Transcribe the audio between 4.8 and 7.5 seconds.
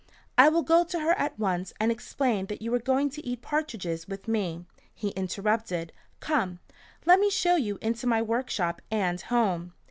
he interrupted. "Come let me